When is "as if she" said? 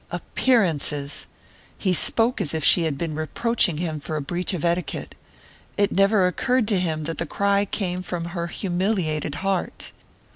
2.41-2.85